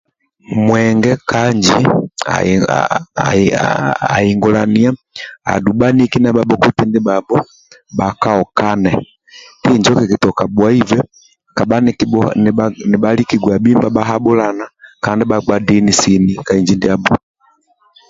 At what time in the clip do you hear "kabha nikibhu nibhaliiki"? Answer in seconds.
11.57-13.37